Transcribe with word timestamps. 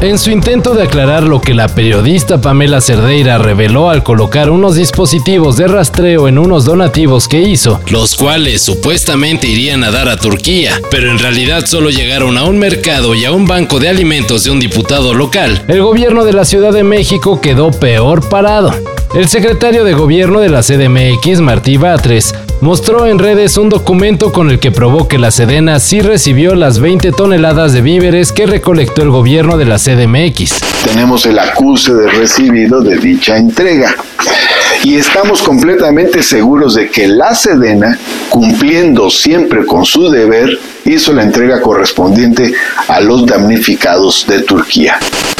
En 0.00 0.18
su 0.18 0.30
intento 0.30 0.72
de 0.74 0.84
aclarar 0.84 1.24
lo 1.24 1.42
que 1.42 1.52
la 1.52 1.68
periodista 1.68 2.40
Pamela 2.40 2.80
Cerdeira 2.80 3.36
reveló 3.36 3.90
al 3.90 4.02
colocar 4.02 4.48
unos 4.48 4.74
dispositivos 4.74 5.58
de 5.58 5.68
rastreo 5.68 6.26
en 6.26 6.38
unos 6.38 6.64
donativos 6.64 7.28
que 7.28 7.42
hizo, 7.42 7.82
los 7.90 8.14
cuales 8.16 8.62
supuestamente 8.62 9.46
irían 9.46 9.84
a 9.84 9.90
dar 9.90 10.08
a 10.08 10.16
Turquía, 10.16 10.80
pero 10.90 11.10
en 11.10 11.18
realidad 11.18 11.66
solo 11.66 11.90
llegaron 11.90 12.38
a 12.38 12.44
un 12.44 12.58
mercado 12.58 13.14
y 13.14 13.26
a 13.26 13.32
un 13.32 13.46
banco 13.46 13.78
de 13.78 13.90
alimentos 13.90 14.44
de 14.44 14.50
un 14.50 14.58
diputado 14.58 15.12
local, 15.12 15.66
el 15.68 15.82
gobierno 15.82 16.24
de 16.24 16.32
la 16.32 16.46
Ciudad 16.46 16.72
de 16.72 16.82
México 16.82 17.42
quedó 17.42 17.70
peor 17.70 18.26
parado. 18.26 18.74
El 19.14 19.28
secretario 19.28 19.84
de 19.84 19.92
gobierno 19.92 20.40
de 20.40 20.48
la 20.48 20.62
CDMX, 20.62 21.40
Martí 21.40 21.76
Batres, 21.76 22.32
mostró 22.60 23.06
en 23.06 23.18
redes 23.18 23.56
un 23.56 23.68
documento 23.68 24.32
con 24.32 24.50
el 24.50 24.58
que 24.58 24.70
probó 24.70 25.08
que 25.08 25.18
la 25.18 25.30
Sedena 25.30 25.80
sí 25.80 26.00
recibió 26.00 26.54
las 26.54 26.78
20 26.78 27.12
toneladas 27.12 27.72
de 27.72 27.80
víveres 27.80 28.32
que 28.32 28.46
recolectó 28.46 29.02
el 29.02 29.10
gobierno 29.10 29.56
de 29.56 29.64
la 29.64 29.78
CDMX. 29.78 30.60
Tenemos 30.84 31.26
el 31.26 31.38
acuse 31.38 31.92
de 31.94 32.08
recibido 32.10 32.80
de 32.82 32.98
dicha 32.98 33.36
entrega 33.36 33.94
y 34.84 34.96
estamos 34.96 35.42
completamente 35.42 36.22
seguros 36.22 36.74
de 36.74 36.90
que 36.90 37.08
la 37.08 37.34
Sedena, 37.34 37.98
cumpliendo 38.28 39.10
siempre 39.10 39.64
con 39.64 39.84
su 39.84 40.10
deber, 40.10 40.58
hizo 40.84 41.12
la 41.12 41.22
entrega 41.22 41.60
correspondiente 41.60 42.52
a 42.88 43.00
los 43.00 43.26
damnificados 43.26 44.26
de 44.26 44.40
Turquía. 44.42 44.98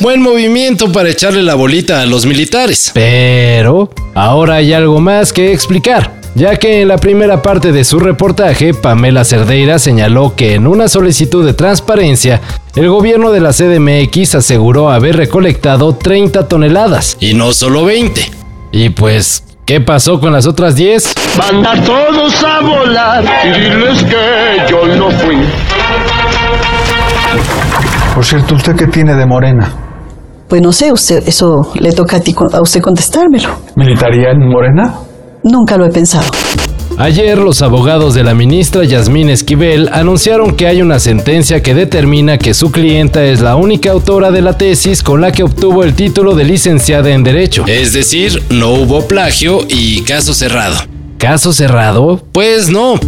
Buen 0.00 0.20
movimiento 0.20 0.90
para 0.90 1.10
echarle 1.10 1.42
la 1.42 1.54
bolita 1.54 2.02
a 2.02 2.06
los 2.06 2.26
militares. 2.26 2.90
Pero 2.92 3.90
ahora 4.14 4.56
hay 4.56 4.72
algo 4.72 5.00
más 5.00 5.32
que 5.32 5.52
explicar 5.52 6.21
ya 6.34 6.56
que 6.56 6.80
en 6.80 6.88
la 6.88 6.96
primera 6.96 7.42
parte 7.42 7.72
de 7.72 7.84
su 7.84 7.98
reportaje, 7.98 8.74
Pamela 8.74 9.24
Cerdeira 9.24 9.78
señaló 9.78 10.34
que 10.34 10.54
en 10.54 10.66
una 10.66 10.88
solicitud 10.88 11.44
de 11.44 11.54
transparencia, 11.54 12.40
el 12.74 12.88
gobierno 12.88 13.30
de 13.32 13.40
la 13.40 13.52
CDMX 13.52 14.36
aseguró 14.36 14.90
haber 14.90 15.16
recolectado 15.16 15.94
30 15.94 16.48
toneladas, 16.48 17.16
y 17.20 17.34
no 17.34 17.52
solo 17.52 17.84
20. 17.84 18.30
Y 18.72 18.90
pues, 18.90 19.44
¿qué 19.66 19.80
pasó 19.80 20.20
con 20.20 20.32
las 20.32 20.46
otras 20.46 20.74
10? 20.76 21.14
Mandar 21.36 21.84
todos 21.84 22.42
a 22.42 22.60
volar 22.60 23.24
y 23.44 23.60
diles 23.60 24.02
que 24.04 24.70
yo 24.70 24.86
no 24.96 25.10
fui. 25.10 25.36
Por 28.14 28.24
cierto, 28.24 28.54
¿usted 28.54 28.74
qué 28.76 28.86
tiene 28.86 29.14
de 29.14 29.26
morena? 29.26 29.70
Pues 30.48 30.60
no 30.60 30.72
sé, 30.72 30.92
usted, 30.92 31.22
eso 31.26 31.72
le 31.80 31.92
toca 31.92 32.18
a, 32.18 32.20
ti, 32.20 32.34
a 32.52 32.60
usted 32.60 32.80
contestármelo. 32.80 33.48
¿Militaría 33.74 34.32
en 34.32 34.48
Morena? 34.50 34.94
Nunca 35.42 35.76
lo 35.76 35.86
he 35.86 35.90
pensado. 35.90 36.30
Ayer 36.98 37.38
los 37.38 37.62
abogados 37.62 38.14
de 38.14 38.22
la 38.22 38.34
ministra 38.34 38.84
Yasmín 38.84 39.30
Esquivel 39.30 39.88
anunciaron 39.92 40.54
que 40.54 40.66
hay 40.66 40.82
una 40.82 41.00
sentencia 41.00 41.62
que 41.62 41.74
determina 41.74 42.38
que 42.38 42.52
su 42.54 42.70
clienta 42.70 43.24
es 43.24 43.40
la 43.40 43.56
única 43.56 43.90
autora 43.90 44.30
de 44.30 44.42
la 44.42 44.58
tesis 44.58 45.02
con 45.02 45.20
la 45.20 45.32
que 45.32 45.42
obtuvo 45.42 45.84
el 45.84 45.94
título 45.94 46.34
de 46.34 46.44
licenciada 46.44 47.10
en 47.10 47.24
Derecho. 47.24 47.64
Es 47.66 47.92
decir, 47.92 48.42
no 48.50 48.74
hubo 48.74 49.08
plagio 49.08 49.60
y 49.68 50.02
caso 50.02 50.34
cerrado. 50.34 50.76
¿Caso 51.18 51.52
cerrado? 51.52 52.20
Pues 52.30 52.68
no. 52.68 53.00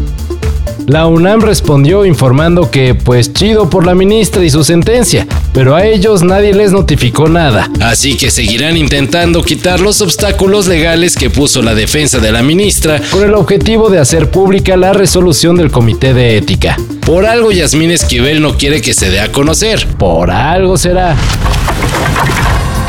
La 0.87 1.07
UNAM 1.07 1.41
respondió 1.41 2.05
informando 2.05 2.71
que 2.71 2.95
pues 2.95 3.33
chido 3.33 3.71
por 3.71 3.87
la 3.87 3.95
ministra 3.95 4.45
y 4.45 4.51
su 4.51 4.65
sentencia, 4.65 5.27
pero 5.55 5.75
a 5.75 5.85
ellos 5.85 6.23
nadie 6.23 6.53
les 6.53 6.73
notificó 6.73 7.29
nada, 7.29 7.71
así 7.81 8.17
que 8.17 8.31
seguirán 8.31 8.77
intentando 8.77 9.43
quitar 9.43 9.81
los 9.81 10.03
obstáculos 10.03 10.67
legales 10.67 11.17
que 11.17 11.31
puso 11.31 11.63
la 11.63 11.75
defensa 11.75 12.19
de 12.19 12.33
la 12.33 12.43
ministra 12.43 13.01
con 13.11 13.25
el 13.25 13.35
objetivo 13.35 13.89
de 13.89 13.99
hacer 13.99 14.31
pública 14.31 14.77
la 14.77 14.93
resolución 14.93 15.57
del 15.57 15.71
Comité 15.71 16.13
de 16.13 16.37
Ética. 16.37 16.77
Por 17.07 17.25
algo 17.25 17.51
Yasmín 17.51 17.91
Esquivel 17.91 18.43
no 18.43 18.59
quiere 18.59 18.83
que 18.83 18.93
se 18.93 19.09
dé 19.09 19.21
a 19.21 19.33
conocer, 19.33 19.87
por 19.97 20.31
algo 20.31 20.77
será. 20.77 21.17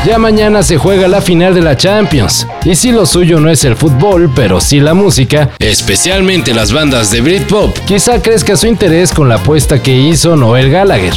Ya 0.06 0.18
mañana 0.18 0.62
se 0.62 0.78
juega 0.78 1.08
la 1.08 1.20
final 1.20 1.52
de 1.52 1.62
la 1.62 1.76
Champions. 1.76 2.46
Y 2.64 2.76
si 2.76 2.92
lo 2.92 3.06
suyo 3.06 3.40
no 3.40 3.50
es 3.50 3.64
el 3.64 3.74
fútbol, 3.74 4.30
pero 4.36 4.60
sí 4.60 4.78
la 4.78 4.94
música, 4.94 5.50
especialmente 5.58 6.54
las 6.54 6.72
bandas 6.72 7.10
de 7.10 7.22
Britpop, 7.22 7.76
quizá 7.86 8.22
crezca 8.22 8.54
su 8.54 8.68
interés 8.68 9.12
con 9.12 9.28
la 9.28 9.34
apuesta 9.34 9.82
que 9.82 9.90
hizo 9.90 10.36
Noel 10.36 10.70
Gallagher. 10.70 11.14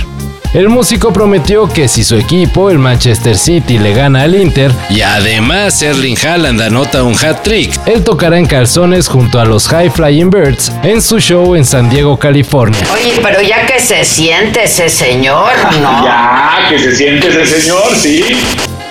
El 0.56 0.70
músico 0.70 1.14
prometió 1.14 1.70
que 1.70 1.88
si 1.88 2.04
su 2.04 2.16
equipo, 2.16 2.72
el 2.72 2.80
Manchester 2.80 3.38
City, 3.38 3.78
le 3.78 3.94
gana 3.94 4.24
al 4.24 4.34
Inter 4.34 4.72
y 4.90 5.02
además 5.02 5.80
Erling 5.84 6.18
Haaland 6.18 6.60
anota 6.60 7.04
un 7.04 7.14
hat-trick, 7.14 7.72
él 7.86 8.04
tocará 8.04 8.40
en 8.40 8.48
calzones 8.48 9.08
junto 9.08 9.40
a 9.40 9.46
los 9.46 9.68
High 9.68 9.92
Flying 9.92 10.32
Birds 10.32 10.72
en 10.82 11.04
su 11.04 11.20
show 11.20 11.54
en 11.54 11.64
San 11.64 11.92
Diego, 11.92 12.18
California. 12.18 12.80
Oye, 12.92 13.20
pero 13.22 13.40
ya 13.44 13.68
que 13.68 13.80
se 13.80 14.04
siente 14.04 14.64
ese 14.64 14.90
señor, 14.90 15.52
¿no? 15.80 16.04
Ya, 16.04 16.66
que 16.68 16.80
se 16.80 16.96
siente 16.96 17.28
ese 17.28 17.62
señor, 17.62 17.96
sí. 17.96 18.24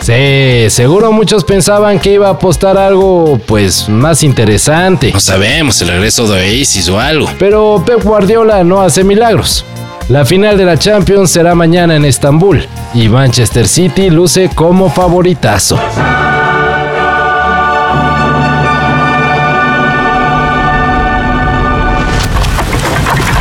Sí, 0.08 0.70
seguro 0.70 1.12
muchos 1.12 1.44
pensaban 1.44 1.98
que 1.98 2.14
iba 2.14 2.28
a 2.28 2.30
apostar 2.30 2.78
algo, 2.78 3.38
pues, 3.44 3.91
más 3.91 4.22
interesante. 4.22 5.12
No 5.12 5.20
sabemos, 5.20 5.82
el 5.82 5.88
regreso 5.88 6.26
de 6.26 6.41
Oasis 6.41 6.88
o 6.88 6.98
algo. 6.98 7.30
Pero 7.38 7.82
Pep 7.84 8.02
Guardiola 8.02 8.64
no 8.64 8.80
hace 8.80 9.04
milagros. 9.04 9.66
La 10.08 10.24
final 10.24 10.56
de 10.56 10.64
la 10.64 10.78
Champions 10.78 11.30
será 11.30 11.54
mañana 11.54 11.94
en 11.94 12.06
Estambul 12.06 12.66
y 12.94 13.10
Manchester 13.10 13.69
City 13.69 14.08
luce 14.08 14.48
como 14.54 14.91
favoritazo. 14.91 15.78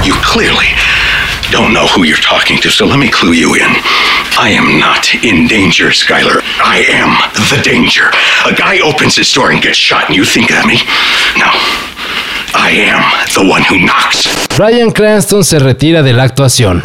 You 0.03 0.15
clearly 0.33 0.67
don't 1.49 1.71
know 1.71 1.87
who 1.87 2.03
you're 2.03 2.21
talking 2.21 2.59
to, 2.59 2.69
so 2.69 2.85
let 2.85 2.97
me 2.97 3.09
clue 3.09 3.35
you 3.35 3.55
in. 3.55 4.16
I 4.39 4.49
am 4.51 4.79
not 4.79 5.15
in 5.23 5.47
danger, 5.47 5.89
Skylar. 5.89 6.41
I 6.61 6.85
am 6.89 7.17
the 7.49 7.59
danger. 7.63 8.11
A 8.45 8.53
guy 8.53 8.79
opens 8.79 9.15
his 9.15 9.33
door 9.33 9.49
and 9.51 9.59
gets 9.61 9.77
shot, 9.77 10.07
and 10.07 10.15
you 10.15 10.25
think 10.25 10.51
of 10.51 10.63
me? 10.65 10.75
No. 11.37 11.49
I 12.53 12.69
am 12.85 13.01
the 13.33 13.49
one 13.49 13.63
who 13.63 13.79
knocks. 13.79 14.27
Brian 14.55 14.91
Cranston 14.91 15.43
se 15.43 15.57
retira 15.57 16.03
de 16.03 16.13
la 16.13 16.23
actuación. 16.23 16.83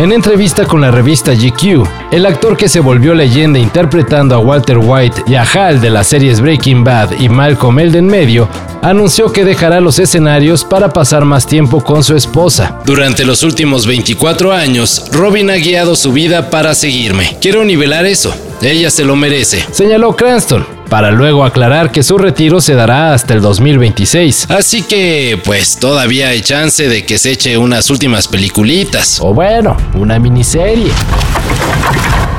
En 0.00 0.12
entrevista 0.12 0.64
con 0.64 0.80
la 0.80 0.90
revista 0.90 1.34
GQ, 1.34 1.86
el 2.10 2.24
actor 2.24 2.56
que 2.56 2.70
se 2.70 2.80
volvió 2.80 3.12
leyenda 3.12 3.58
interpretando 3.58 4.34
a 4.34 4.38
Walter 4.38 4.78
White 4.78 5.24
y 5.26 5.34
a 5.34 5.42
Hal 5.42 5.78
de 5.78 5.90
las 5.90 6.06
series 6.06 6.40
Breaking 6.40 6.82
Bad 6.82 7.20
y 7.20 7.28
Malcolm 7.28 7.80
el 7.80 7.92
de 7.92 7.98
en 7.98 8.06
medio, 8.06 8.48
anunció 8.80 9.30
que 9.30 9.44
dejará 9.44 9.78
los 9.78 9.98
escenarios 9.98 10.64
para 10.64 10.88
pasar 10.88 11.26
más 11.26 11.46
tiempo 11.46 11.84
con 11.84 12.02
su 12.02 12.16
esposa. 12.16 12.80
Durante 12.86 13.26
los 13.26 13.42
últimos 13.42 13.86
24 13.86 14.54
años, 14.54 15.04
Robin 15.12 15.50
ha 15.50 15.56
guiado 15.56 15.94
su 15.94 16.12
vida 16.12 16.48
para 16.48 16.74
seguirme. 16.74 17.36
Quiero 17.38 17.62
nivelar 17.62 18.06
eso. 18.06 18.34
Ella 18.62 18.88
se 18.88 19.04
lo 19.04 19.16
merece, 19.16 19.66
señaló 19.70 20.16
Cranston, 20.16 20.66
para 20.90 21.10
luego 21.12 21.44
aclarar 21.44 21.90
que 21.90 22.02
su 22.02 22.18
retiro 22.18 22.60
se 22.60 22.74
dará 22.74 23.14
hasta 23.14 23.32
el 23.32 23.40
2026. 23.40 24.48
Así 24.50 24.82
que, 24.82 25.40
pues 25.42 25.78
todavía 25.78 26.28
hay 26.28 26.42
chance 26.42 26.86
de 26.86 27.06
que 27.06 27.18
se 27.18 27.30
eche 27.30 27.56
unas 27.56 27.88
últimas 27.88 28.28
peliculitas, 28.28 29.18
o 29.22 29.32
bueno, 29.32 29.76
una 29.94 30.18
miniserie. 30.18 30.90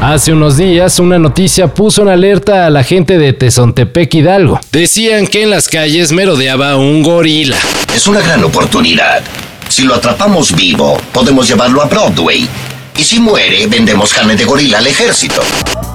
Hace 0.02 0.34
unos 0.34 0.58
días 0.58 1.00
una 1.00 1.18
noticia 1.18 1.68
puso 1.68 2.02
en 2.02 2.10
alerta 2.10 2.66
a 2.66 2.70
la 2.70 2.84
gente 2.84 3.18
de 3.18 3.34
Tezontepec 3.34 4.14
Hidalgo. 4.16 4.60
Decían 4.72 5.28
que 5.28 5.44
en 5.44 5.52
las 5.52 5.70
calles 5.70 6.12
merodeaba 6.12 6.76
un 6.76 7.04
gorila. 7.04 7.58
Es 7.96 8.08
una 8.08 8.20
gran 8.20 8.44
oportunidad. 8.44 9.22
Si 9.70 9.84
lo 9.84 9.96
atrapamos 9.96 10.56
vivo, 10.56 11.00
podemos 11.14 11.48
llevarlo 11.48 11.82
a 11.82 11.86
Broadway. 11.86 12.48
Y 12.98 13.04
si 13.04 13.20
muere, 13.20 13.68
vendemos 13.68 14.14
carne 14.14 14.36
de 14.36 14.44
gorila 14.44 14.80
al 14.80 14.88
ejército. 14.88 15.42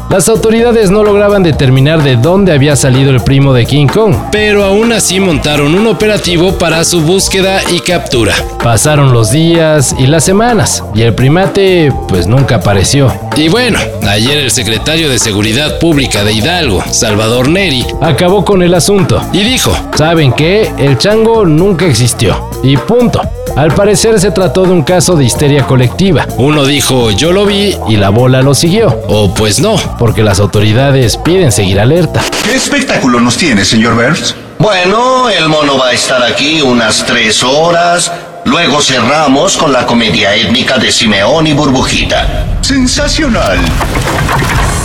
Las 0.08 0.29
autoridades 0.29 0.91
no 0.91 1.03
lograban 1.03 1.43
determinar 1.43 2.03
de 2.03 2.17
dónde 2.17 2.53
había 2.53 2.76
salido 2.76 3.11
el 3.11 3.20
primo 3.20 3.53
de 3.53 3.67
King 3.67 3.88
Kong, 3.88 4.14
pero 4.31 4.64
aún 4.64 4.93
así 4.93 5.19
montaron 5.19 5.75
un 5.75 5.87
operativo 5.88 6.53
para 6.58 6.85
su 6.85 7.00
búsqueda 7.00 7.61
y 7.73 7.81
captura. 7.81 8.32
Pasaron 8.62 9.12
los 9.12 9.32
días 9.32 9.97
y 9.99 10.06
las 10.06 10.23
semanas, 10.25 10.85
y 10.94 11.03
el 11.03 11.12
primate 11.14 11.93
pues 12.06 12.29
nunca 12.29 12.56
apareció. 12.56 13.12
Y 13.37 13.49
bueno, 13.49 13.81
ayer 14.08 14.38
el 14.38 14.53
secretario 14.53 15.11
de 15.11 15.19
Seguridad 15.19 15.81
Pública 15.81 16.23
de 16.23 16.32
Hidalgo, 16.32 16.85
Salvador 16.93 17.49
Neri, 17.49 17.85
acabó 18.00 18.44
con 18.44 18.62
el 18.62 18.75
asunto 18.75 19.20
y 19.32 19.43
dijo, 19.43 19.76
¿saben 19.97 20.32
qué? 20.32 20.70
El 20.79 20.99
chango 20.99 21.44
nunca 21.44 21.85
existió. 21.85 22.49
Y 22.62 22.76
punto. 22.76 23.20
Al 23.56 23.73
parecer 23.75 24.20
se 24.20 24.31
trató 24.31 24.64
de 24.64 24.73
un 24.73 24.82
caso 24.82 25.17
de 25.17 25.25
histeria 25.25 25.67
colectiva. 25.67 26.26
Uno 26.37 26.67
dijo 26.67 27.11
yo 27.11 27.32
lo 27.32 27.47
vi 27.47 27.75
y 27.88 27.97
la 27.97 28.11
bola 28.11 28.43
lo 28.43 28.55
siguió. 28.55 28.88
O 29.08 29.32
pues 29.32 29.61
no, 29.61 29.76
porque 29.99 30.23
las 30.23 30.41
autoridades 30.41 31.17
piden 31.17 31.50
seguir 31.50 31.81
alerta. 31.81 32.20
¿Qué 32.44 32.55
espectáculo 32.55 33.19
nos 33.19 33.38
tiene, 33.38 33.64
señor 33.64 33.94
Burns? 33.94 34.35
Bueno, 34.58 35.31
el 35.31 35.49
mono 35.49 35.79
va 35.79 35.88
a 35.88 35.93
estar 35.93 36.23
aquí 36.23 36.61
unas 36.61 37.06
tres 37.06 37.43
horas. 37.43 38.12
Luego 38.44 38.82
cerramos 38.82 39.56
con 39.56 39.73
la 39.73 39.87
comedia 39.87 40.35
étnica 40.35 40.76
de 40.76 40.93
Simeón 40.93 41.47
y 41.47 41.55
Burbujita. 41.55 42.44
¡Sensacional! 42.61 43.59